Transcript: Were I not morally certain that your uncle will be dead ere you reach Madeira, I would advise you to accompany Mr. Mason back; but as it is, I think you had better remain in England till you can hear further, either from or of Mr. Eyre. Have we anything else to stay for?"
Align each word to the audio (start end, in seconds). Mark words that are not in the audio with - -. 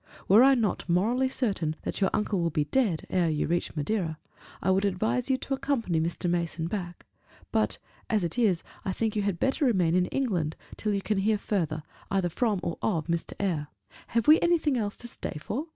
Were 0.27 0.41
I 0.43 0.55
not 0.55 0.89
morally 0.89 1.29
certain 1.29 1.75
that 1.83 2.01
your 2.01 2.09
uncle 2.11 2.39
will 2.41 2.49
be 2.49 2.63
dead 2.63 3.05
ere 3.11 3.29
you 3.29 3.45
reach 3.45 3.75
Madeira, 3.75 4.17
I 4.59 4.71
would 4.71 4.83
advise 4.83 5.29
you 5.29 5.37
to 5.37 5.53
accompany 5.53 5.99
Mr. 6.01 6.27
Mason 6.27 6.65
back; 6.65 7.05
but 7.51 7.77
as 8.09 8.23
it 8.23 8.35
is, 8.35 8.63
I 8.83 8.93
think 8.93 9.15
you 9.15 9.21
had 9.21 9.39
better 9.39 9.63
remain 9.63 9.93
in 9.93 10.07
England 10.07 10.55
till 10.75 10.91
you 10.95 11.03
can 11.03 11.19
hear 11.19 11.37
further, 11.37 11.83
either 12.09 12.29
from 12.29 12.59
or 12.63 12.79
of 12.81 13.05
Mr. 13.05 13.33
Eyre. 13.39 13.67
Have 14.07 14.27
we 14.27 14.39
anything 14.41 14.75
else 14.75 14.97
to 14.97 15.07
stay 15.07 15.37
for?" 15.39 15.67